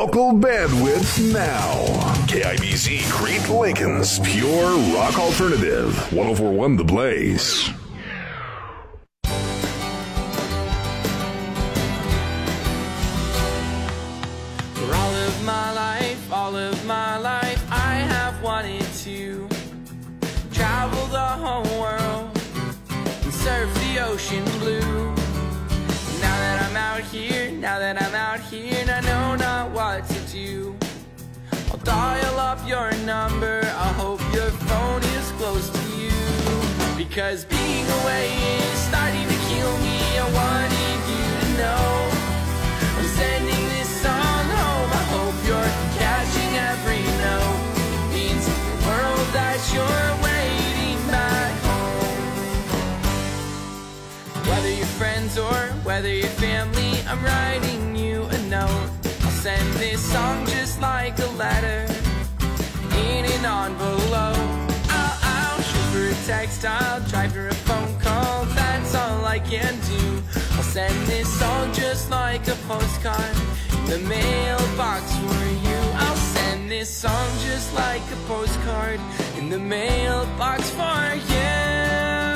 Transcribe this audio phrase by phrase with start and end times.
[0.00, 1.74] Local bandwidth now.
[2.24, 5.94] KIBZ Crete Lincoln's Pure Rock Alternative.
[6.10, 7.68] 1041 The Blaze.
[14.72, 19.46] For all of my life, all of my life, I have wanted to
[20.50, 22.30] travel the whole world
[23.22, 24.80] and surf the ocean blue.
[26.22, 28.70] Now that I'm out here, now that I'm out here,
[31.84, 36.10] dial up your number, I hope your phone is close to you.
[36.96, 38.28] Because being away
[38.58, 42.10] is starting to kill me, I wanted you to know.
[42.98, 44.90] I'm sending this song home.
[44.92, 47.60] I hope you're catching every note.
[48.12, 48.52] Means the
[48.86, 52.24] world that you're waiting back home.
[54.48, 58.90] Whether you're friends or whether you're family, I'm writing you a note.
[59.24, 60.49] I'll send this song
[61.10, 61.92] like a letter
[62.94, 64.36] in an envelope.
[64.90, 68.44] I'll, I'll shoot for a text, I'll drive for a phone call.
[68.44, 70.22] That's all I can do.
[70.56, 73.36] I'll send this song just like a postcard
[73.72, 75.80] in the mailbox for you.
[75.96, 79.00] I'll send this song just like a postcard
[79.36, 82.29] in the mailbox for you.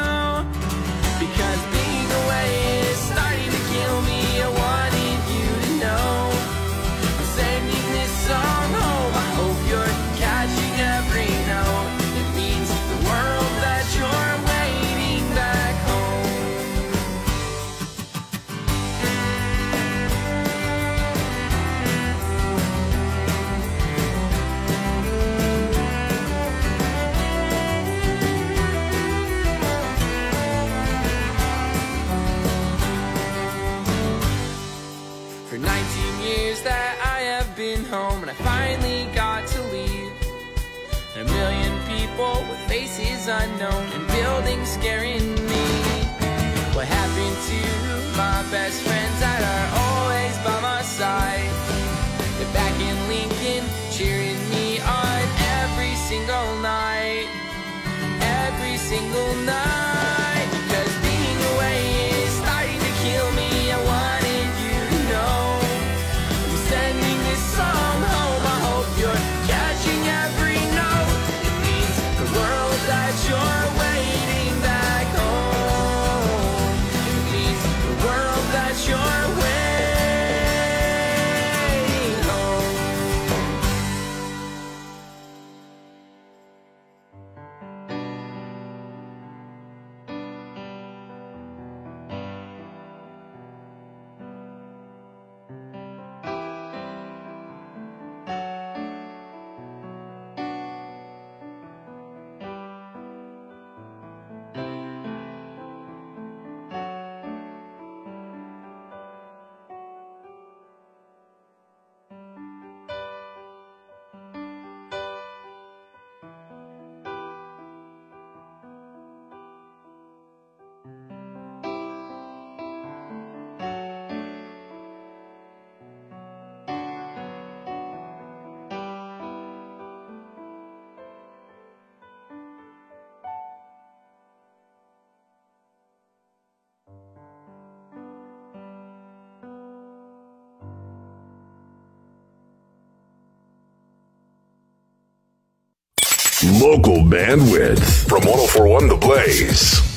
[146.44, 149.93] Local bandwidth from 1041 The Blaze.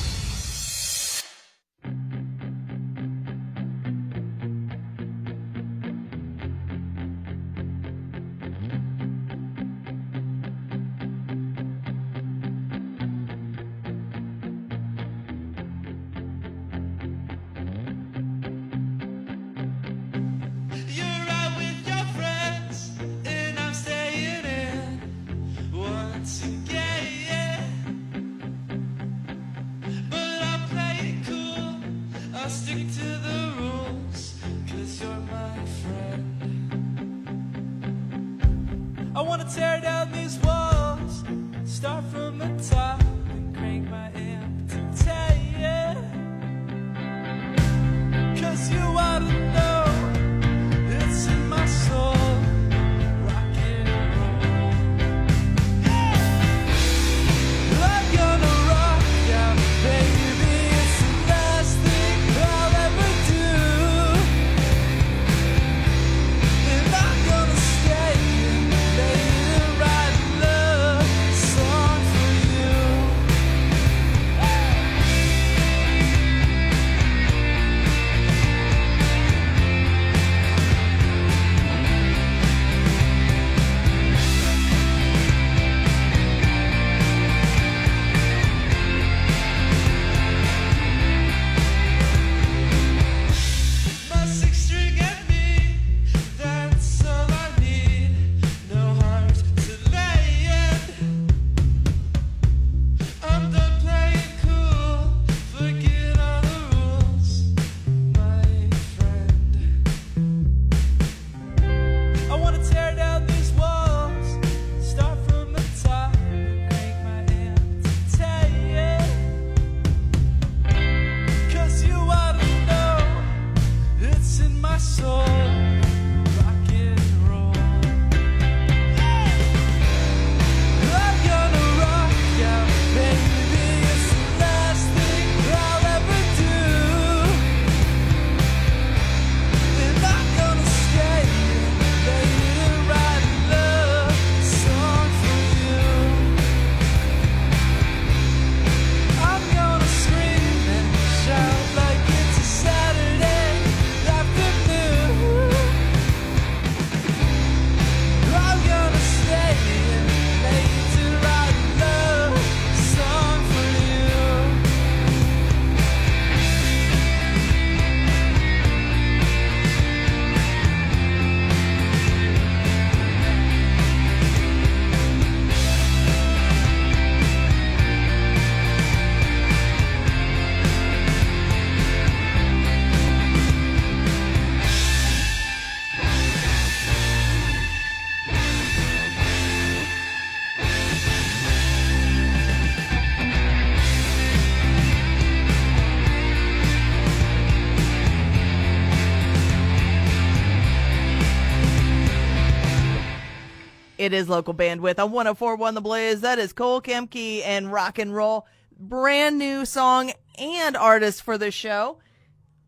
[204.07, 206.21] It is local bandwidth on 1041 The Blaze.
[206.21, 208.47] That is Cole Kemke and rock and roll.
[208.79, 211.97] Brand new song and artist for the show.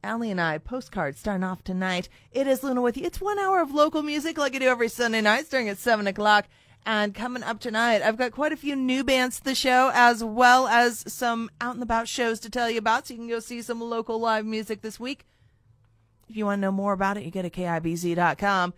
[0.03, 2.09] Allie and I, postcards starting off tonight.
[2.33, 3.05] It is Luna with you.
[3.05, 6.07] It's one hour of local music like I do every Sunday night starting at 7
[6.07, 6.45] o'clock.
[6.85, 10.21] And coming up tonight, I've got quite a few new bands to the show as
[10.21, 13.07] well as some out and about shows to tell you about.
[13.07, 15.25] So you can go see some local live music this week.
[16.27, 18.73] If you want to know more about it, you go to KIBZ.com.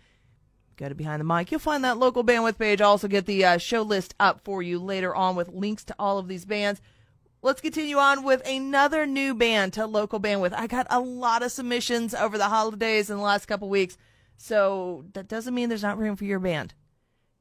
[0.76, 1.50] Go to Behind the Mic.
[1.50, 2.80] You'll find that local bandwidth page.
[2.80, 5.94] I'll also get the uh, show list up for you later on with links to
[5.98, 6.80] all of these bands.
[7.42, 10.54] Let's continue on with another new band to local bandwidth.
[10.54, 13.98] I got a lot of submissions over the holidays in the last couple weeks,
[14.36, 16.74] so that doesn't mean there's not room for your band.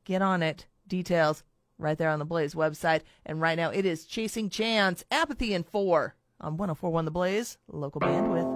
[0.04, 0.66] Get on it.
[0.88, 1.44] Details
[1.78, 3.02] right there on the Blaze website.
[3.26, 8.02] And right now it is Chasing Chance, Apathy and 4 on 1041 The Blaze, local
[8.02, 8.51] bandwidth.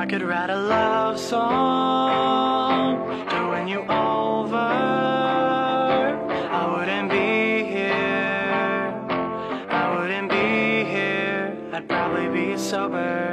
[0.00, 4.56] I could write a love song to win you over,
[6.56, 8.94] I wouldn't be here.
[9.68, 11.54] I wouldn't be here.
[11.74, 13.29] I'd probably be sober.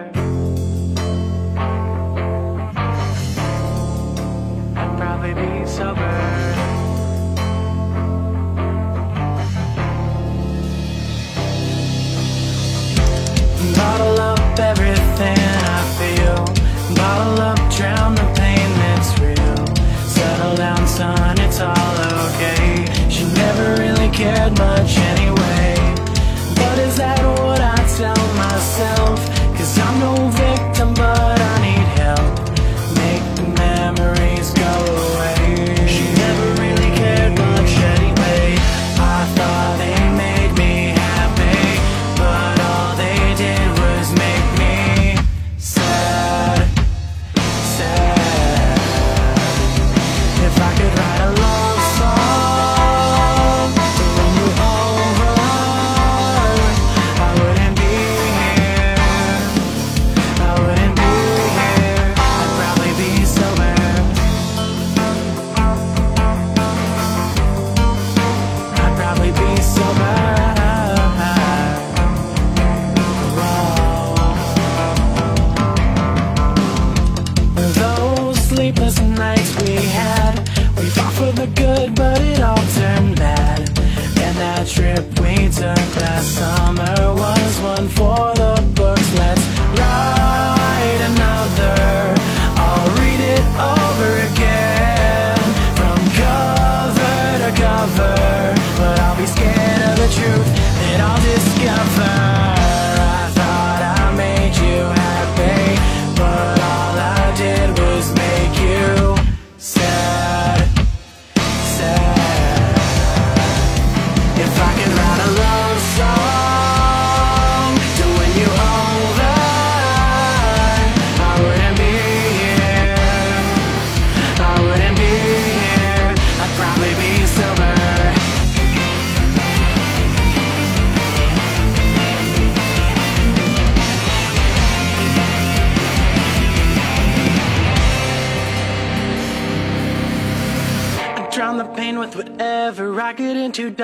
[24.20, 24.67] Never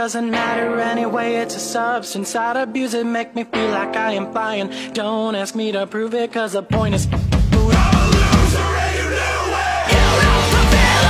[0.04, 2.36] Doesn't matter anyway, it's a substance.
[2.36, 4.70] I'd abuse it, make me feel like I am flying.
[4.92, 9.06] Don't ask me to prove it, 'cause the point is, I'm a loser and you
[9.12, 11.08] knew it, cause the point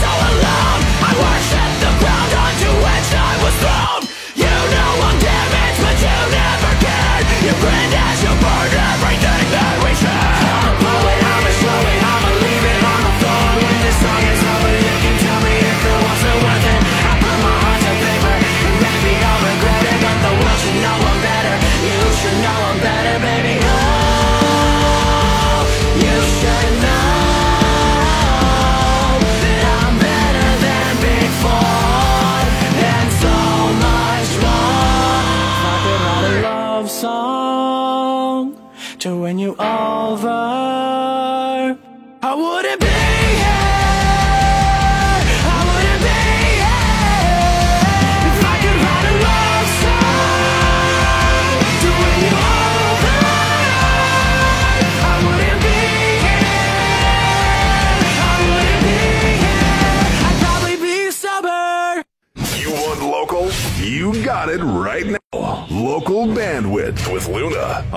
[10.02, 10.41] Better,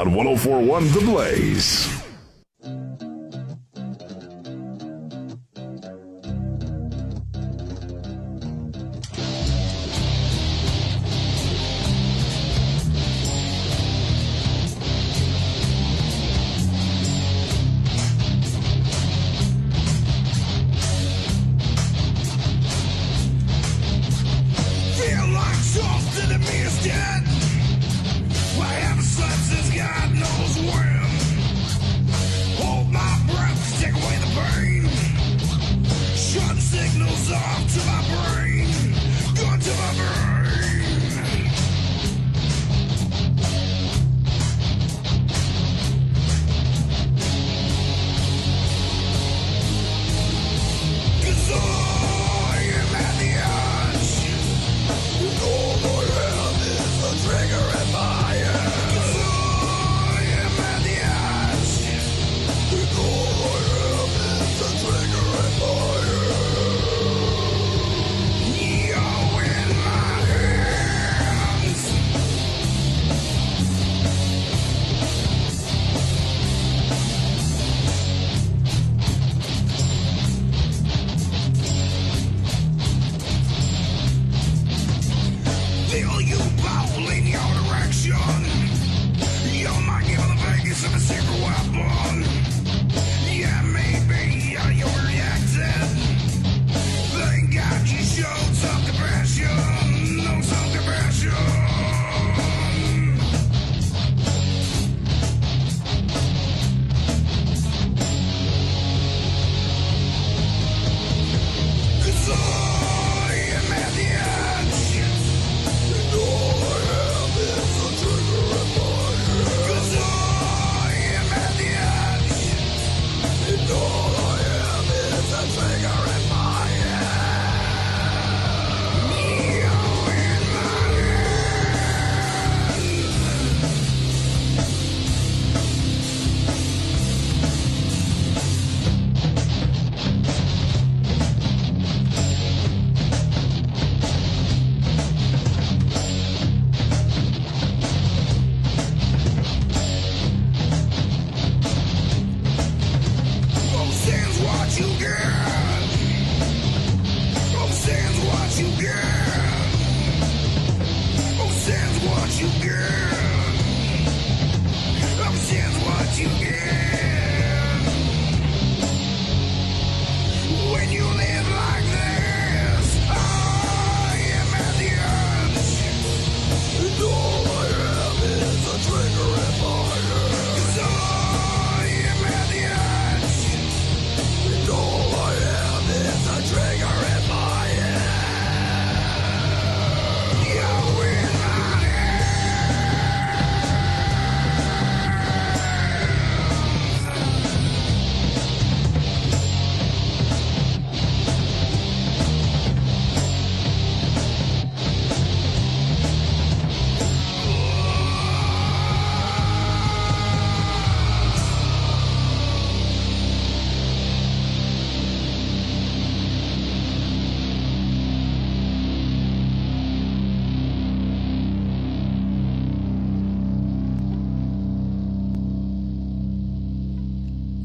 [0.05, 2.04] on 1041 The Blaze.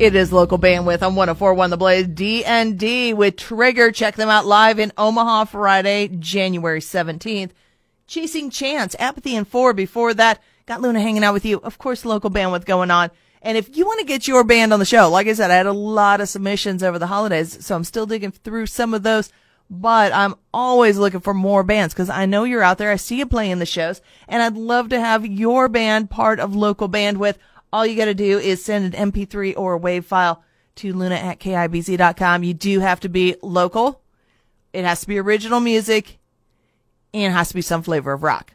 [0.00, 2.06] It is local bandwidth on 1041 The Blaze.
[2.06, 3.92] D&D with Trigger.
[3.92, 7.50] Check them out live in Omaha Friday, January 17th.
[8.06, 10.40] Chasing Chance, Apathy and 4 before that.
[10.64, 11.58] Got Luna hanging out with you.
[11.58, 13.10] Of course, local bandwidth going on.
[13.42, 15.56] And if you want to get your band on the show, like I said, I
[15.56, 19.02] had a lot of submissions over the holidays, so I'm still digging through some of
[19.02, 19.30] those.
[19.68, 22.90] But I'm always looking for more bands because I know you're out there.
[22.90, 26.56] I see you playing the shows and I'd love to have your band part of
[26.56, 27.36] local bandwidth.
[27.72, 30.42] All you got to do is send an MP3 or a WAV file
[30.76, 32.42] to luna at KIBZ.com.
[32.42, 34.00] You do have to be local.
[34.72, 36.18] It has to be original music
[37.12, 38.54] and it has to be some flavor of rock.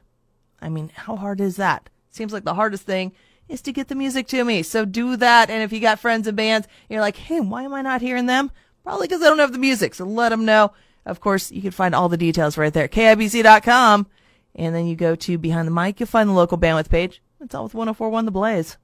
[0.62, 1.90] I mean, how hard is that?
[2.10, 3.12] Seems like the hardest thing
[3.48, 4.64] is to get the music to me.
[4.64, 5.50] So do that.
[5.50, 8.26] And if you got friends and bands, you're like, hey, why am I not hearing
[8.26, 8.52] them?
[8.84, 9.96] Probably because I don't have the music.
[9.96, 10.72] So let them know.
[11.06, 14.08] Of course, you can find all the details right there, KIBZ.com.
[14.56, 17.22] And then you go to Behind the Mic, you'll find the local bandwidth page.
[17.42, 18.78] It's all with 1041 The Blaze.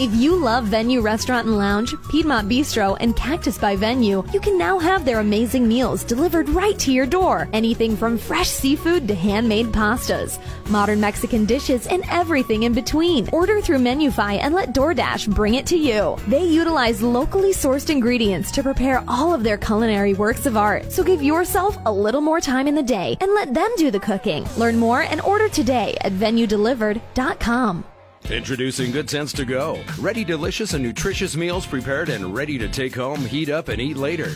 [0.00, 4.56] If you love Venue Restaurant and Lounge, Piedmont Bistro, and Cactus by Venue, you can
[4.56, 7.50] now have their amazing meals delivered right to your door.
[7.52, 13.28] Anything from fresh seafood to handmade pastas, modern Mexican dishes, and everything in between.
[13.28, 16.16] Order through Menufy and let DoorDash bring it to you.
[16.28, 20.90] They utilize locally sourced ingredients to prepare all of their culinary works of art.
[20.90, 24.00] So give yourself a little more time in the day and let them do the
[24.00, 24.48] cooking.
[24.56, 27.84] Learn more and order today at venuedelivered.com.
[28.28, 29.82] Introducing Good Sense to Go.
[29.98, 33.96] Ready, delicious, and nutritious meals prepared and ready to take home, heat up, and eat
[33.96, 34.30] later.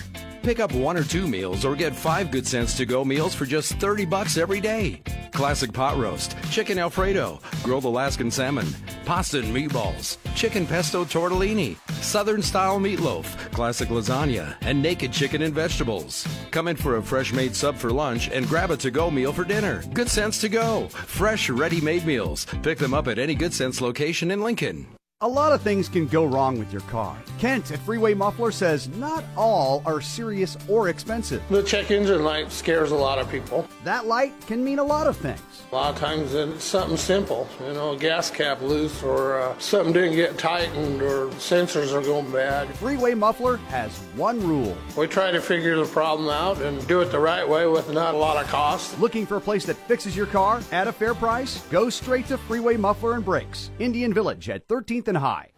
[0.45, 3.47] Pick up one or two meals or get five Good Sense to Go meals for
[3.47, 5.01] just 30 bucks every day.
[5.33, 8.67] Classic pot roast, chicken alfredo, grilled Alaskan salmon,
[9.07, 15.55] pasta and meatballs, chicken pesto tortellini, southern style meatloaf, classic lasagna, and naked chicken and
[15.55, 16.29] vegetables.
[16.51, 19.33] Come in for a fresh made sub for lunch and grab a to go meal
[19.33, 19.83] for dinner.
[19.95, 20.89] Good Sense to Go.
[20.89, 22.45] Fresh, ready made meals.
[22.63, 24.87] Pick them up at any Good Sense location in Lincoln.
[25.25, 27.17] A lot of things can go wrong with your car.
[27.39, 31.43] Kent at Freeway Muffler says not all are serious or expensive.
[31.49, 33.67] The check engine light scares a lot of people.
[33.85, 35.41] That light can mean a lot of things.
[35.73, 39.59] A lot of times it's something simple, you know, a gas cap loose or uh,
[39.59, 42.69] something didn't get tightened or sensors are going bad.
[42.75, 44.77] Freeway Muffler has one rule.
[44.95, 48.15] We try to figure the problem out and do it the right way with not
[48.15, 49.01] a lot of cost.
[49.01, 51.63] Looking for a place that fixes your car at a fair price?
[51.71, 55.51] Go straight to Freeway Muffler and Brakes, Indian Village at 13th and High.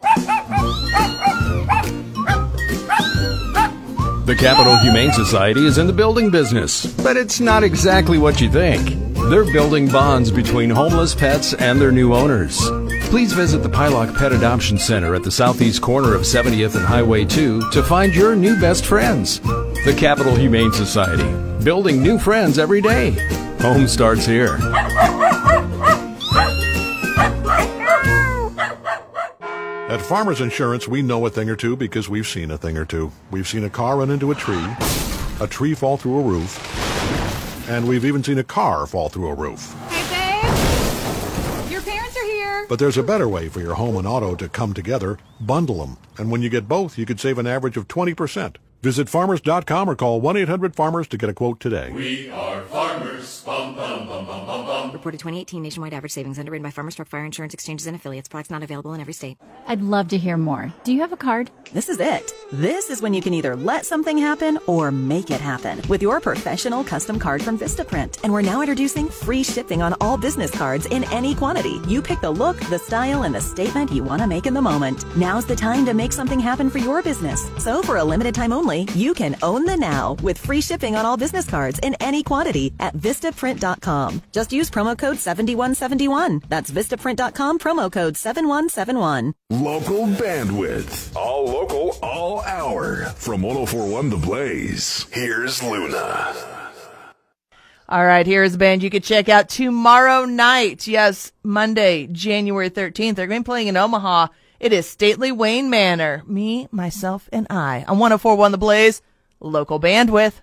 [4.26, 8.50] The Capital Humane Society is in the building business, but it's not exactly what you
[8.50, 8.96] think.
[9.30, 12.58] They're building bonds between homeless pets and their new owners.
[13.08, 17.24] Please visit the Pieloch Pet Adoption Center at the southeast corner of 70th and Highway
[17.24, 19.38] 2 to find your new best friends.
[19.38, 21.32] The Capital Humane Society,
[21.64, 23.12] building new friends every day.
[23.60, 24.58] Home starts here.
[29.96, 32.84] At Farmers Insurance, we know a thing or two because we've seen a thing or
[32.84, 33.10] two.
[33.30, 34.62] We've seen a car run into a tree,
[35.40, 39.34] a tree fall through a roof, and we've even seen a car fall through a
[39.34, 39.72] roof.
[39.88, 40.42] Hey,
[41.62, 41.72] babe!
[41.72, 42.66] Your parents are here!
[42.68, 45.18] But there's a better way for your home and auto to come together.
[45.40, 45.96] Bundle them.
[46.18, 48.56] And when you get both, you could save an average of 20%.
[48.82, 51.90] Visit farmers.com or call 1 800 Farmers to get a quote today.
[51.90, 53.42] We are farmers.
[53.46, 54.65] Bum, bum, bum, bum, bum, bum.
[54.96, 58.30] Reported 2018 nationwide average savings underwritten by Farmers Truck Fire Insurance Exchanges and Affiliates.
[58.30, 59.36] Products not available in every state.
[59.66, 60.72] I'd love to hear more.
[60.84, 61.50] Do you have a card?
[61.74, 62.32] This is it.
[62.50, 66.18] This is when you can either let something happen or make it happen with your
[66.18, 68.22] professional custom card from Vistaprint.
[68.24, 71.78] And we're now introducing free shipping on all business cards in any quantity.
[71.86, 74.62] You pick the look, the style, and the statement you want to make in the
[74.62, 75.04] moment.
[75.14, 77.50] Now's the time to make something happen for your business.
[77.58, 81.04] So for a limited time only, you can own the now with free shipping on
[81.04, 84.22] all business cards in any quantity at Vistaprint.com.
[84.32, 86.42] Just use promo code 7171.
[86.48, 89.34] That's Vistaprint.com promo code 7171.
[89.50, 91.16] Local bandwidth.
[91.16, 93.06] All local, all hour.
[93.16, 95.06] From 1041 The Blaze.
[95.12, 96.34] Here's Luna.
[97.88, 100.88] All right, here's a band you could check out tomorrow night.
[100.88, 103.14] Yes, Monday, January 13th.
[103.14, 104.26] They're going to be playing in Omaha.
[104.58, 106.24] It is Stately Wayne Manor.
[106.26, 107.84] Me, myself, and I.
[107.86, 109.02] On 1041 The Blaze,
[109.38, 110.40] local bandwidth.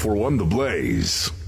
[0.00, 1.39] 1041 The Blaze.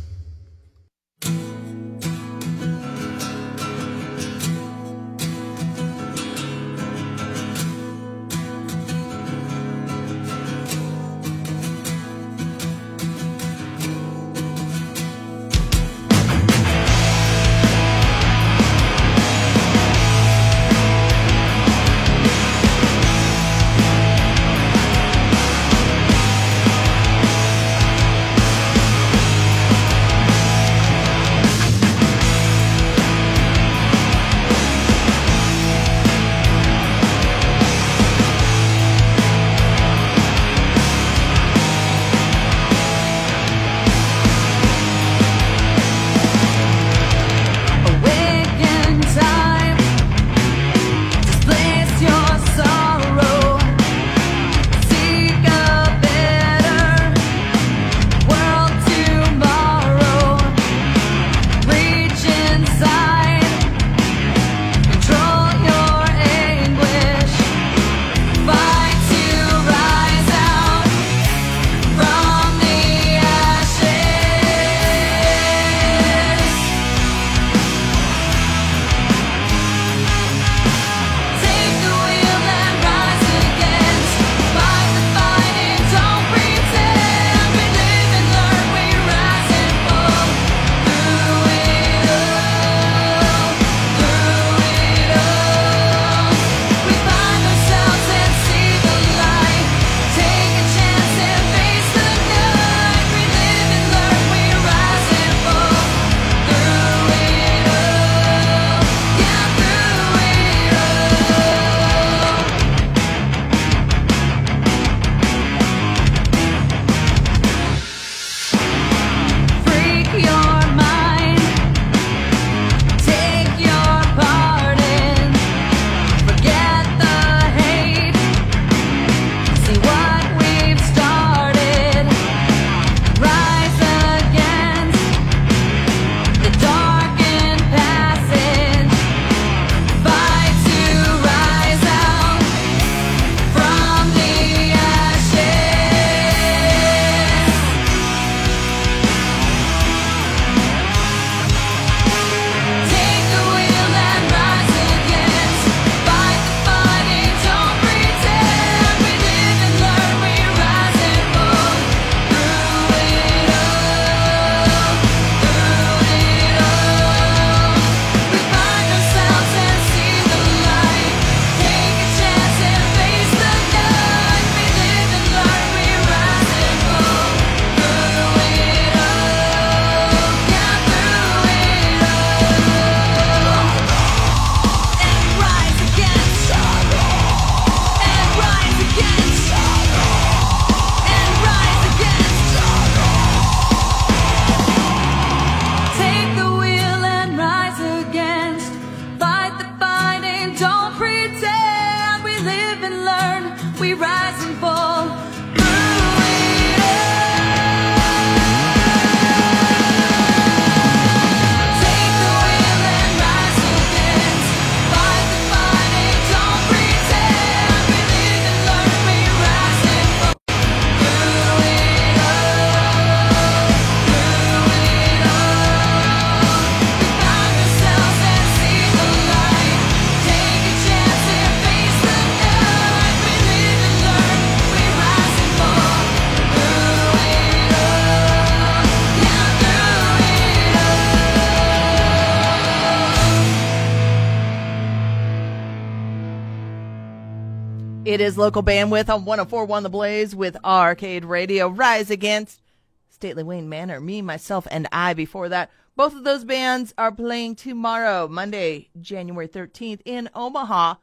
[248.12, 251.68] It is local bandwidth on 1041 The Blaze with Arcade Radio.
[251.68, 252.60] Rise Against,
[253.08, 255.70] Stately Wayne Manor, me, myself, and I before that.
[255.96, 260.96] Both of those bands are playing tomorrow, Monday, January 13th in Omaha.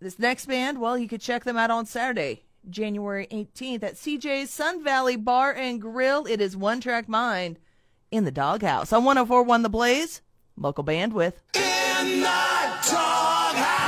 [0.00, 4.50] This next band, well, you could check them out on Saturday, January 18th at CJ's
[4.50, 6.26] Sun Valley Bar and Grill.
[6.26, 7.58] It is One Track Mind
[8.10, 10.20] in the Doghouse on 1041 The Blaze,
[10.58, 11.36] local bandwidth.
[11.54, 12.26] In the
[12.90, 13.81] doghouse.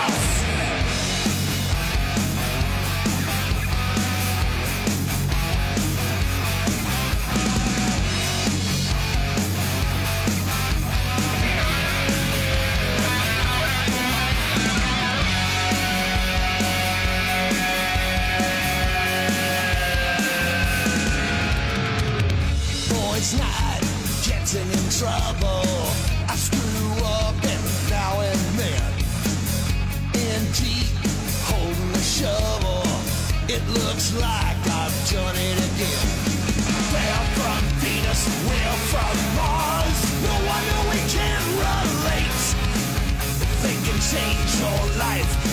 [44.14, 45.43] Change your life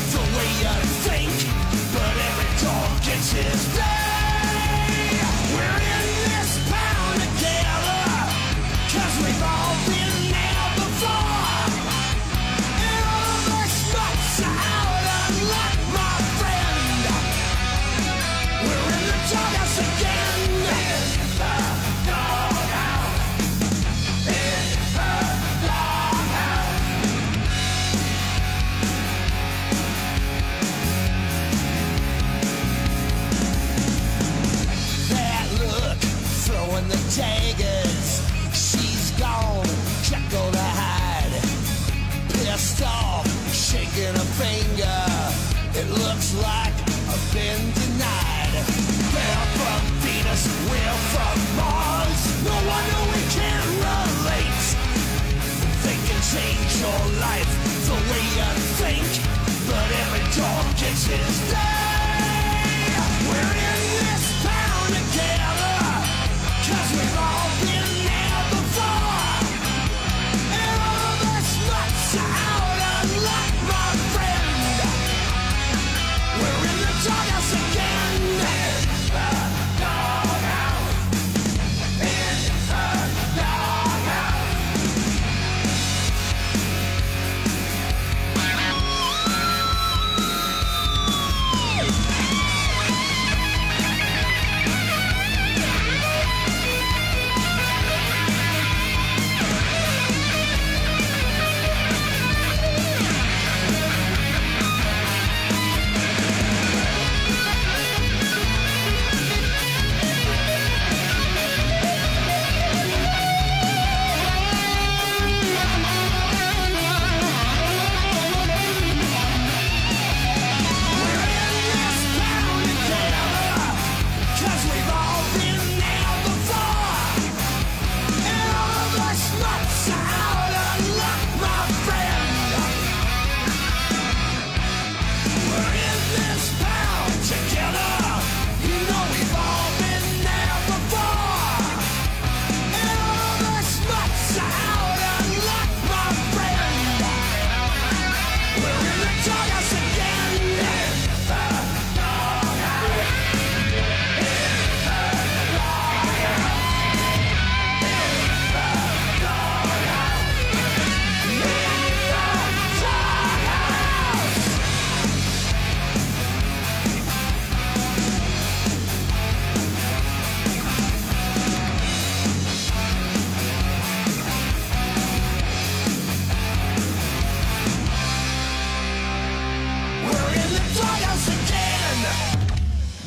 [61.11, 61.80] dog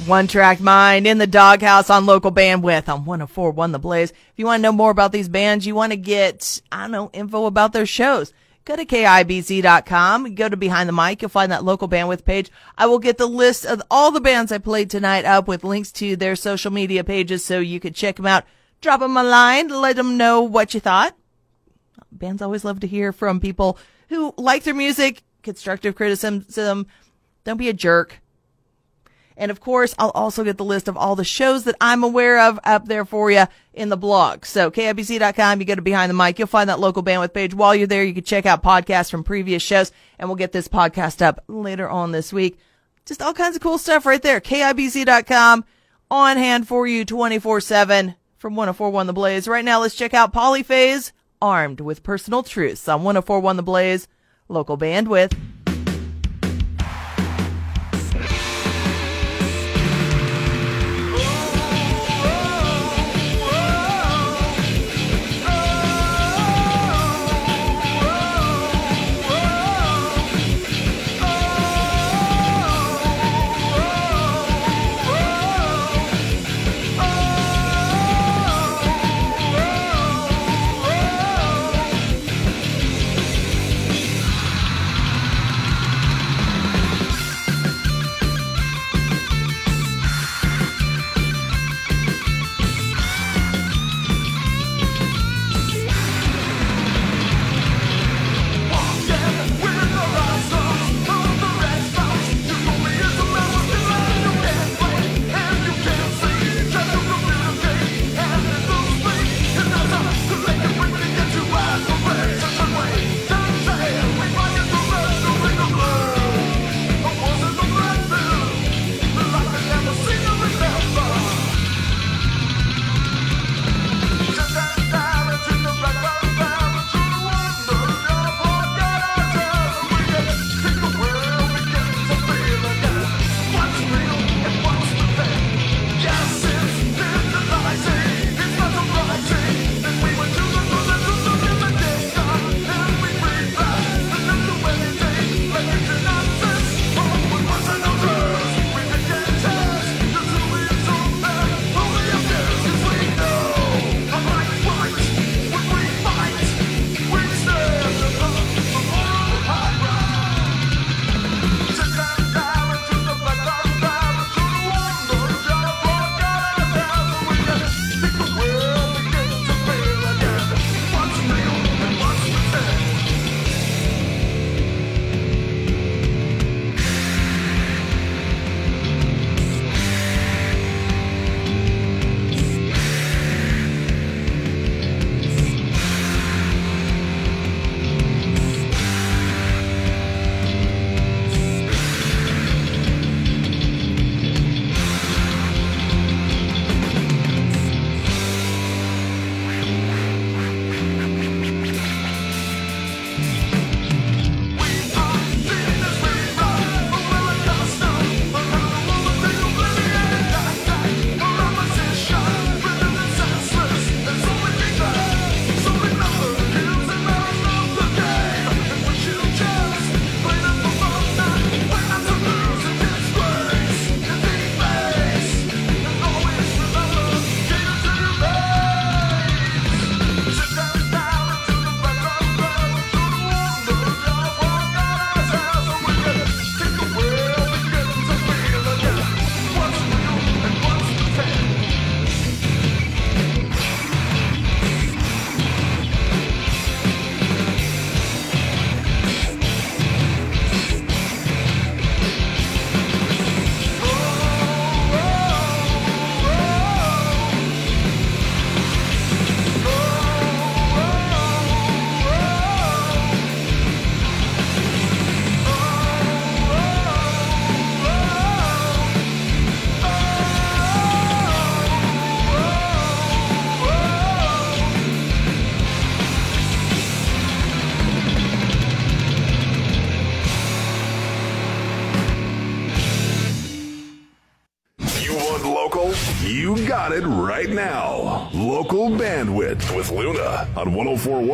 [0.06, 4.10] One track mind in the doghouse on local bandwidth on 1041 The Blaze.
[4.10, 6.90] If you want to know more about these bands, you want to get, I don't
[6.90, 8.34] know, info about their shows,
[8.66, 12.50] go to KIBZ.com, go to Behind the Mic, you'll find that local bandwidth page.
[12.76, 15.90] I will get the list of all the bands I played tonight up with links
[15.92, 18.44] to their social media pages so you could check them out.
[18.82, 21.16] Drop them a line, let them know what you thought.
[22.12, 23.78] Bands always love to hear from people
[24.10, 26.86] who like their music, constructive criticism.
[27.44, 28.20] Don't be a jerk.
[29.36, 32.40] And of course, I'll also get the list of all the shows that I'm aware
[32.40, 34.44] of up there for you in the blog.
[34.44, 37.54] So KIBZ.com, you go to behind the mic, you'll find that local bandwidth page.
[37.54, 40.68] While you're there, you can check out podcasts from previous shows and we'll get this
[40.68, 42.58] podcast up later on this week.
[43.06, 44.40] Just all kinds of cool stuff right there.
[44.40, 45.64] KIBZ.com
[46.10, 49.48] on hand for you 24 7 from 1041 The Blaze.
[49.48, 54.08] Right now, let's check out Polyphase armed with personal truths on 1041 The Blaze,
[54.48, 55.36] local bandwidth.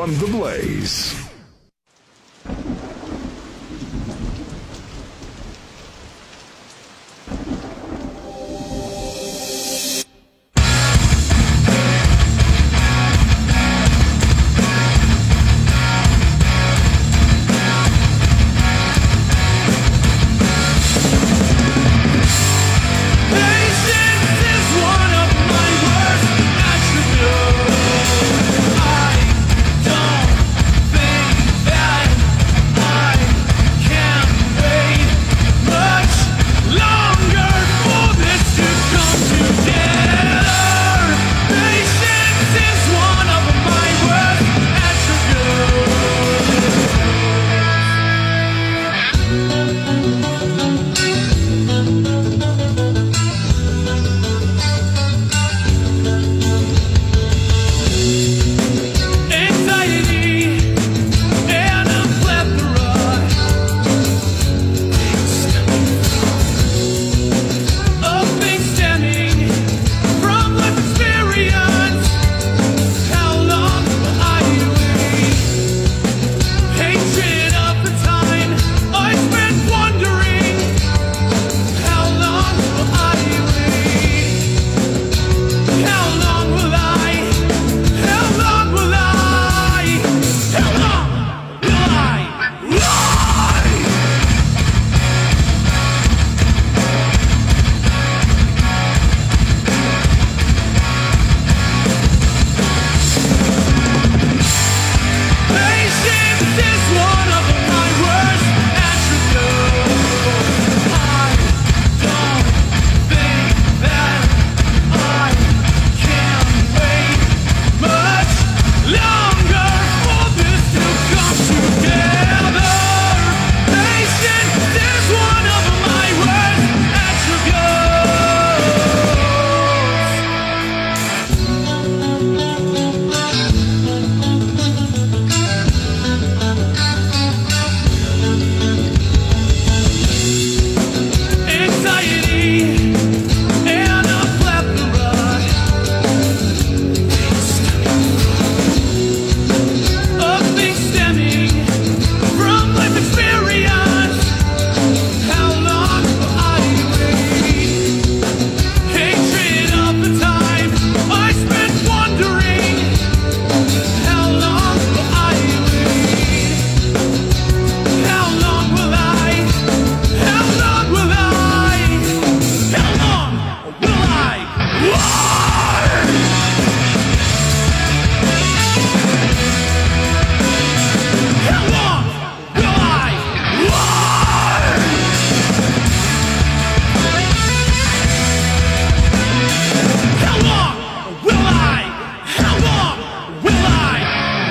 [0.01, 1.20] 1041 The Blaze.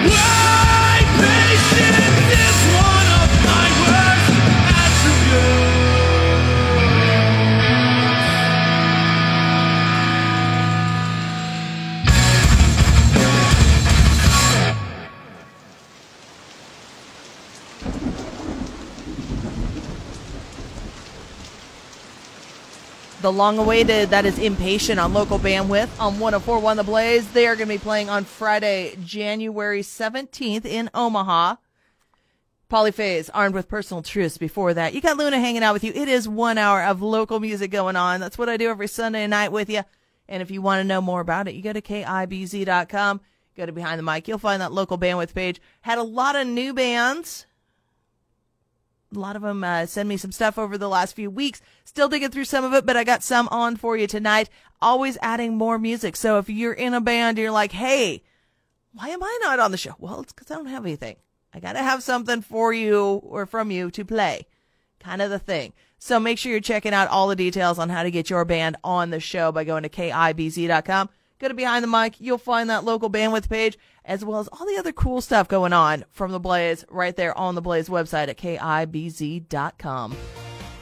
[0.02, 0.39] Wait,
[23.30, 27.32] The long awaited, that is Impatient on local bandwidth on 1041 The Blaze.
[27.32, 31.58] They are going to be playing on Friday, January 17th in Omaha.
[32.72, 34.96] Polyphase, armed with personal truths before that.
[34.96, 35.92] You got Luna hanging out with you.
[35.94, 38.20] It is one hour of local music going on.
[38.20, 39.84] That's what I do every Sunday night with you.
[40.28, 43.22] And if you want to know more about it, you go to KIBZ.com.
[43.56, 44.28] Go to Behind the Mic.
[44.28, 45.62] You'll find that local bandwidth page.
[45.82, 47.46] Had a lot of new bands
[49.16, 51.62] a lot of them uh, send me some stuff over the last few weeks.
[51.84, 54.50] Still digging through some of it, but I got some on for you tonight.
[54.82, 56.16] Always adding more music.
[56.16, 58.24] So if you're in a band, you're like, hey,
[58.94, 59.96] why am I not on the show?
[59.98, 61.16] Well, it's because I don't have anything.
[61.54, 64.46] I got to have something for you or from you to play.
[65.00, 65.74] Kind of the thing.
[65.98, 68.78] So make sure you're checking out all the details on how to get your band
[68.84, 71.10] on the show by going to KIBZ.com.
[71.40, 72.20] Go to Behind the Mic.
[72.20, 73.78] You'll find that local bandwidth page
[74.10, 77.38] as well as all the other cool stuff going on from the Blaze right there
[77.38, 80.18] on the Blaze website at KIBZ.com.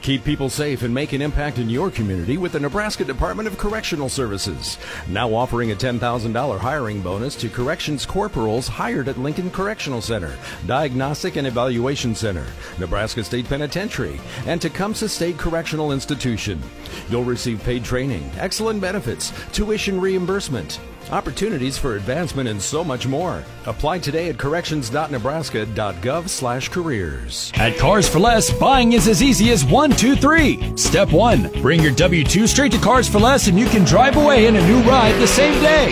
[0.00, 3.58] Keep people safe and make an impact in your community with the Nebraska Department of
[3.58, 4.78] Correctional Services.
[5.08, 10.34] Now offering a $10,000 hiring bonus to corrections corporals hired at Lincoln Correctional Center,
[10.66, 12.46] Diagnostic and Evaluation Center,
[12.78, 16.62] Nebraska State Penitentiary, and Tecumseh State Correctional Institution.
[17.08, 20.80] You'll receive paid training, excellent benefits, tuition reimbursement,
[21.10, 23.44] opportunities for advancement, and so much more.
[23.66, 27.52] Apply today at corrections.nebraska.gov slash careers.
[27.54, 30.76] At Cars for Less, buying is as easy as one, two, three.
[30.76, 34.16] Step one, bring your W 2 straight to Cars for Less and you can drive
[34.16, 35.88] away in a new ride the same day.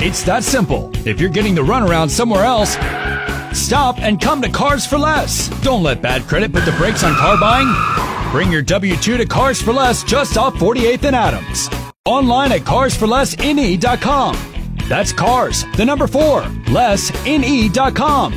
[0.00, 0.90] It's that simple.
[1.06, 2.72] If you're getting the runaround somewhere else,
[3.58, 5.48] stop and come to Cars for Less.
[5.62, 8.13] Don't let bad credit put the brakes on car buying.
[8.34, 11.70] Bring your W 2 to Cars for Less just off 48th and Adams.
[12.04, 14.36] Online at carsforlessne.com.
[14.88, 18.32] That's cars, the number four, less, lessne.com.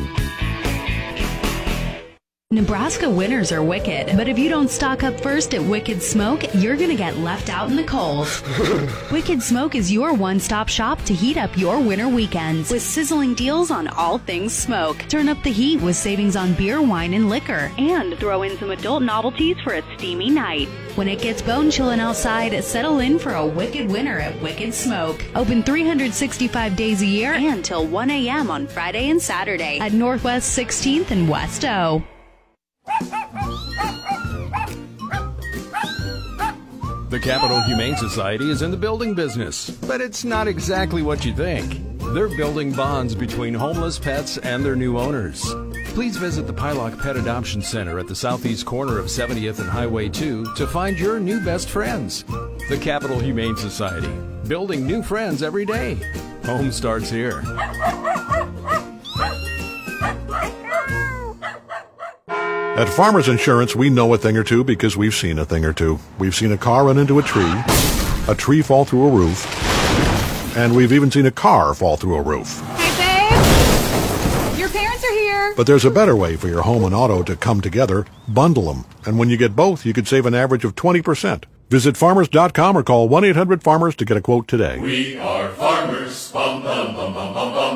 [2.49, 6.77] Nebraska winters are wicked, but if you don't stock up first at Wicked Smoke, you're
[6.77, 8.25] gonna get left out in the cold.
[9.11, 13.69] Wicked Smoke is your one-stop shop to heat up your winter weekends with sizzling deals
[13.69, 14.97] on all things smoke.
[15.09, 18.71] Turn up the heat with savings on beer, wine, and liquor, and throw in some
[18.71, 20.69] adult novelties for a steamy night.
[20.95, 25.21] When it gets bone chilling outside, settle in for a wicked winter at Wicked Smoke.
[25.35, 28.49] Open 365 days a year and till 1 a.m.
[28.49, 32.01] on Friday and Saturday at Northwest 16th and West O.
[37.09, 41.33] The Capital Humane Society is in the building business, but it's not exactly what you
[41.33, 41.81] think.
[42.13, 45.43] They're building bonds between homeless pets and their new owners.
[45.87, 50.09] Please visit the Pieloch Pet Adoption Center at the southeast corner of 70th and Highway
[50.09, 52.23] 2 to find your new best friends.
[52.69, 54.13] The Capital Humane Society,
[54.47, 55.97] building new friends every day.
[56.45, 57.41] Home starts here.
[62.77, 65.73] At Farmers Insurance, we know a thing or two because we've seen a thing or
[65.73, 65.97] two.
[66.19, 67.51] We've seen a car run into a tree,
[68.27, 72.21] a tree fall through a roof, and we've even seen a car fall through a
[72.21, 72.61] roof.
[72.77, 73.29] Hey,
[74.51, 74.59] babe!
[74.59, 75.55] Your parents are here!
[75.57, 78.05] But there's a better way for your home and auto to come together.
[78.27, 78.85] Bundle them.
[79.07, 81.45] And when you get both, you could save an average of 20%.
[81.71, 84.77] Visit farmers.com or call 1-800-FARMERS to get a quote today.
[84.77, 86.31] We are farmers.
[86.31, 87.13] Bum, bum, bum,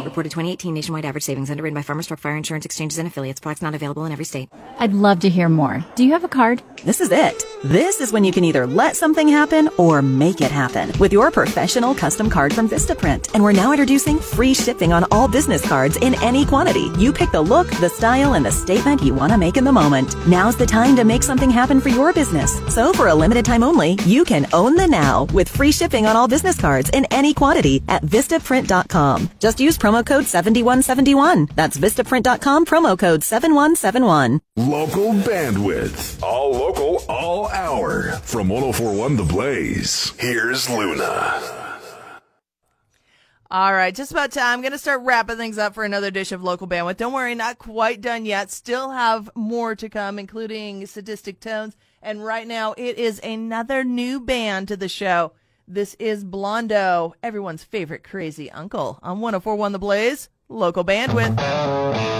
[0.05, 3.39] Reported 2018 nationwide average savings underwritten by Farmers Truck Fire Insurance Exchanges and Affiliates.
[3.39, 4.49] Products not available in every state.
[4.77, 5.85] I'd love to hear more.
[5.95, 6.61] Do you have a card?
[6.83, 7.43] This is it.
[7.63, 11.29] This is when you can either let something happen or make it happen with your
[11.29, 13.35] professional custom card from Vistaprint.
[13.35, 16.89] And we're now introducing free shipping on all business cards in any quantity.
[16.97, 19.71] You pick the look, the style, and the statement you want to make in the
[19.71, 20.15] moment.
[20.27, 22.59] Now's the time to make something happen for your business.
[22.73, 26.15] So for a limited time only, you can own the now with free shipping on
[26.15, 29.29] all business cards in any quantity at Vistaprint.com.
[29.39, 31.49] Just use promo code 7171.
[31.55, 34.41] That's Vistaprint.com promo code 7171.
[34.57, 36.23] Local bandwidth.
[36.23, 38.03] All local, all hour.
[38.23, 41.61] From 1041 The Blaze, here's Luna.
[43.51, 44.53] All right, just about time.
[44.53, 46.95] I'm going to start wrapping things up for another dish of local bandwidth.
[46.95, 48.49] Don't worry, not quite done yet.
[48.49, 51.75] Still have more to come, including Sadistic Tones.
[52.01, 55.33] And right now, it is another new band to the show.
[55.67, 62.10] This is Blondo, everyone's favorite crazy uncle on 1041 The Blaze, local bandwidth.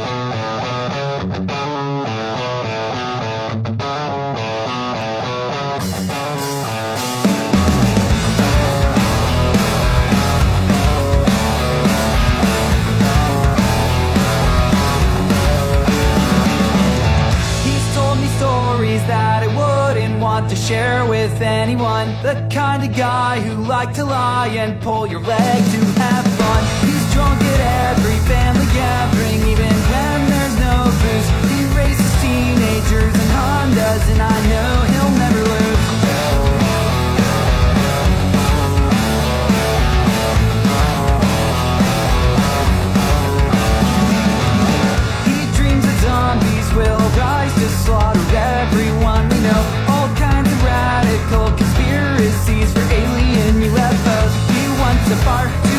[21.71, 22.07] Anyone.
[22.21, 26.63] The kind of guy who liked to lie and pull your leg to have fun.
[26.85, 27.59] He's drunk at
[27.91, 31.29] every family gathering, even when there's no booze.
[31.51, 35.83] He races teenagers and Hondas, and I know he'll never lose.
[45.27, 49.80] He dreams that zombies will rise to slaughter everyone we know.
[51.29, 54.33] Conspiracies for alien UFOs.
[54.53, 55.70] He wants a bar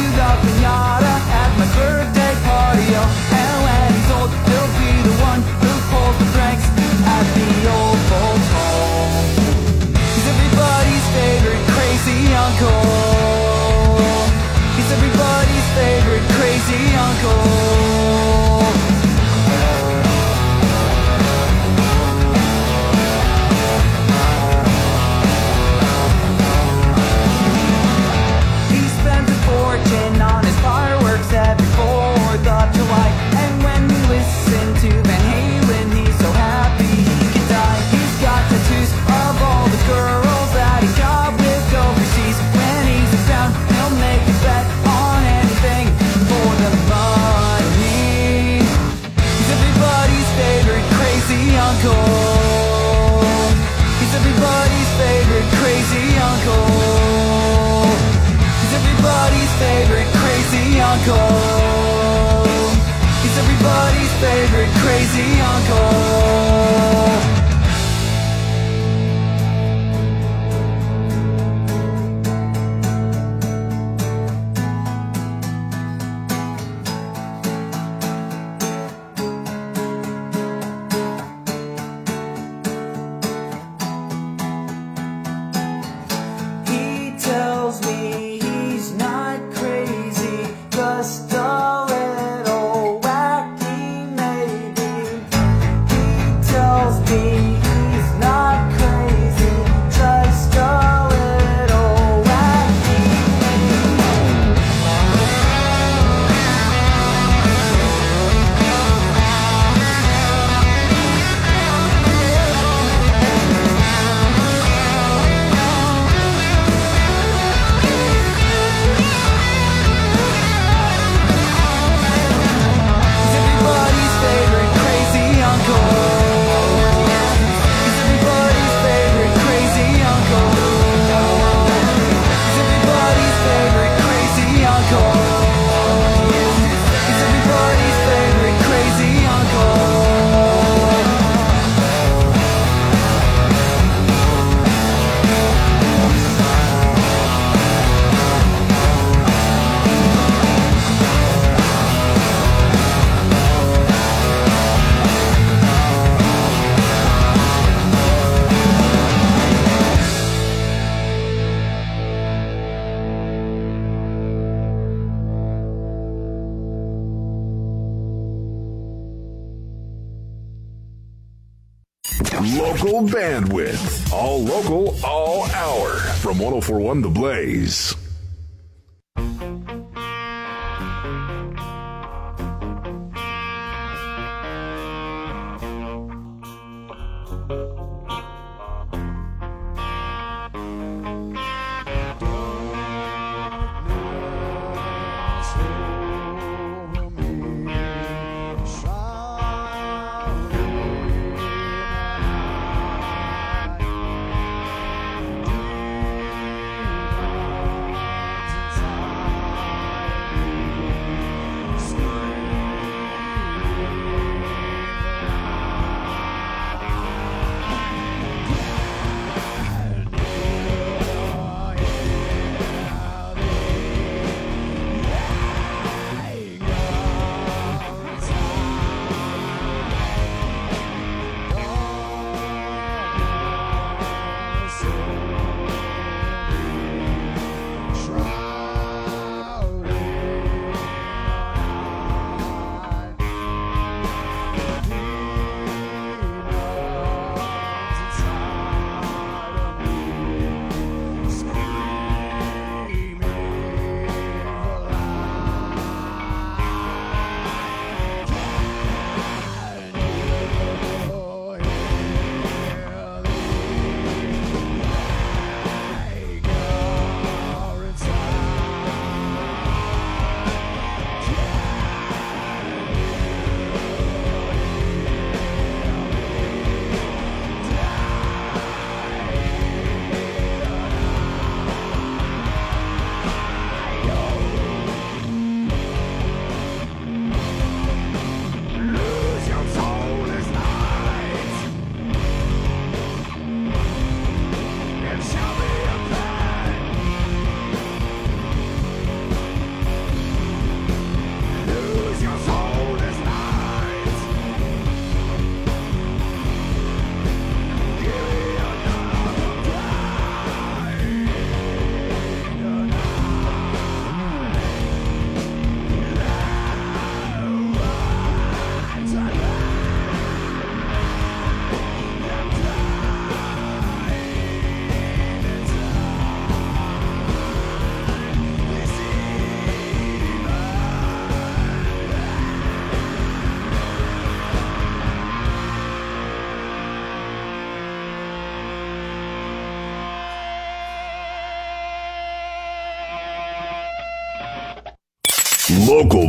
[176.92, 177.91] won the blaze.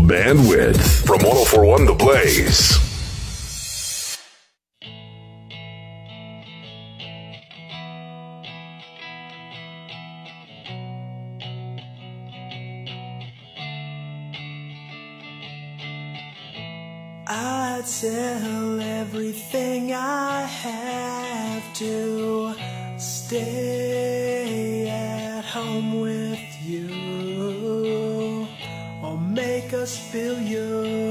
[0.04, 2.80] bandwidth from 1041 The Blaze.
[17.26, 22.54] I tell everything I have to
[22.98, 26.43] stay at home with
[29.74, 31.03] make us feel you.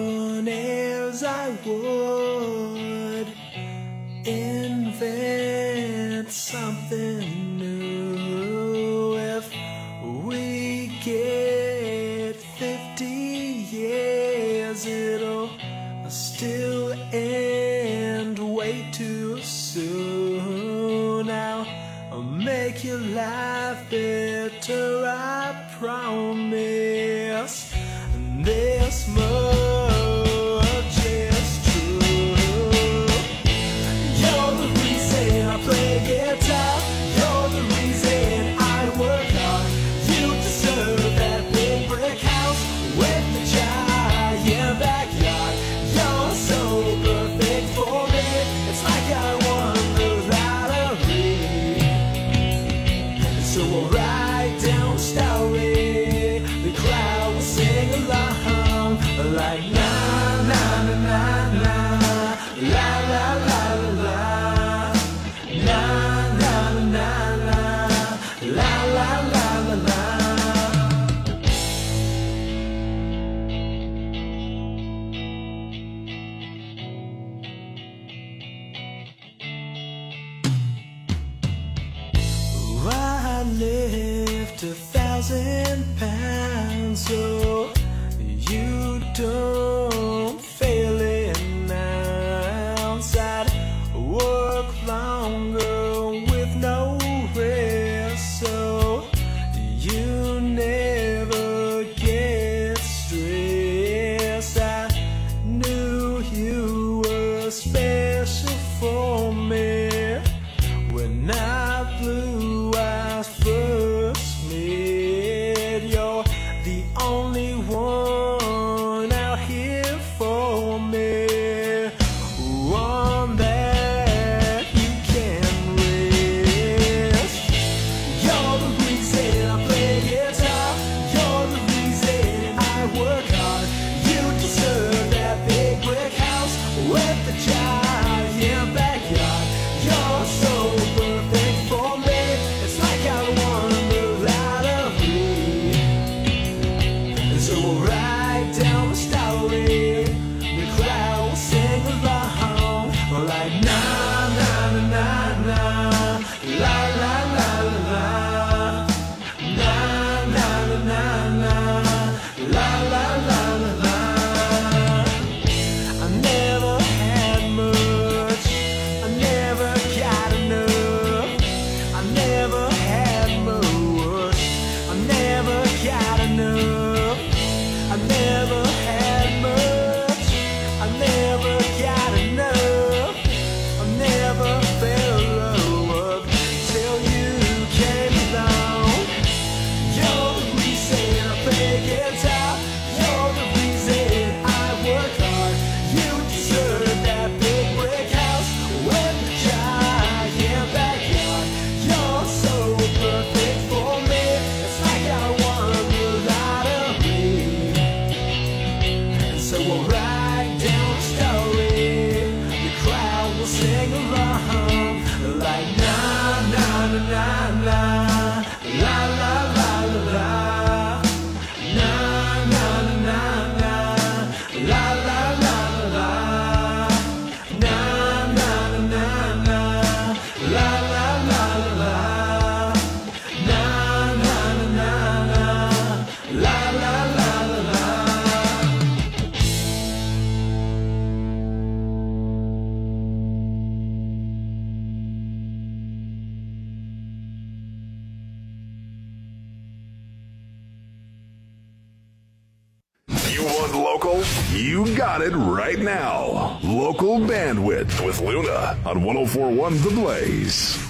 [259.34, 260.81] 1041 The Blaze.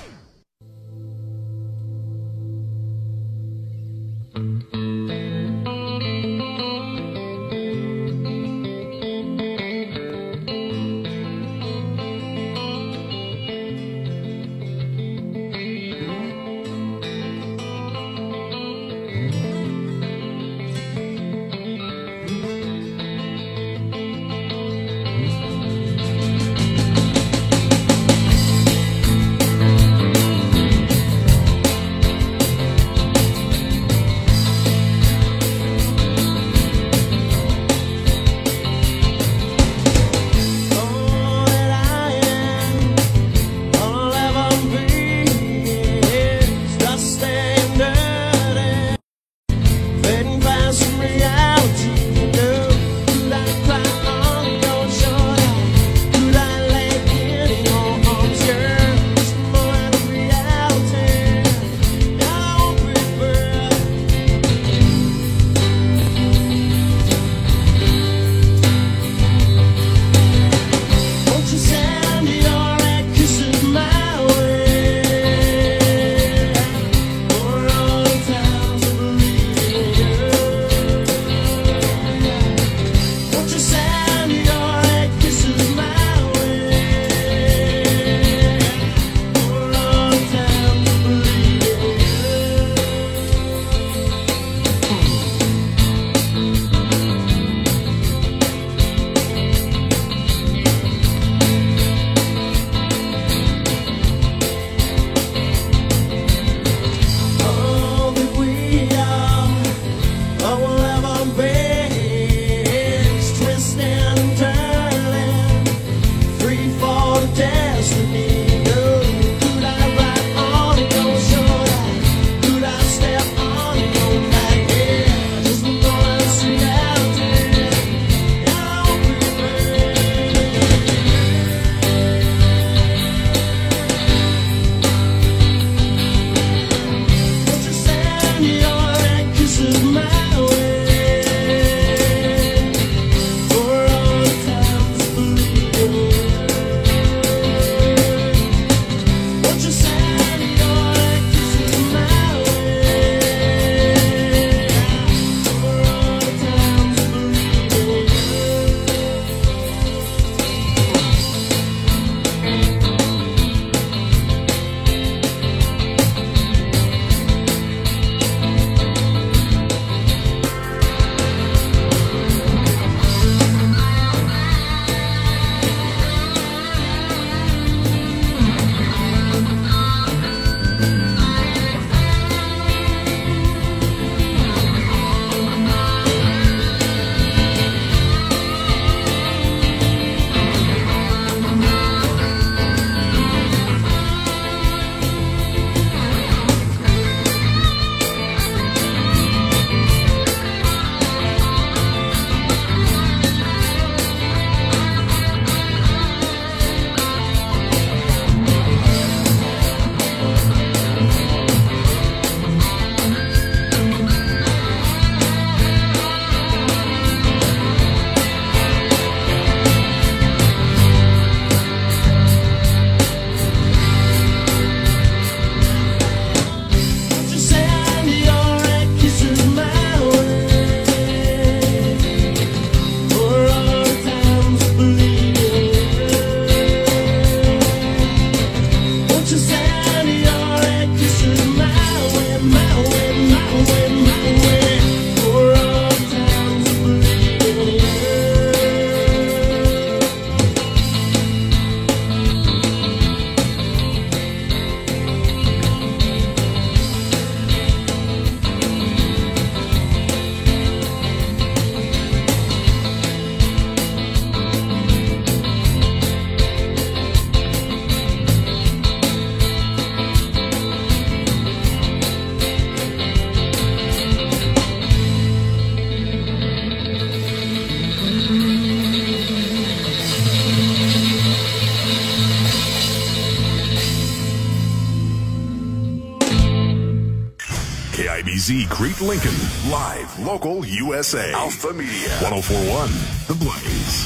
[289.03, 289.35] Lincoln.
[289.69, 291.33] Live, local, USA.
[291.33, 292.09] Alpha Media.
[292.21, 292.89] 1041
[293.27, 294.02] The Blaze.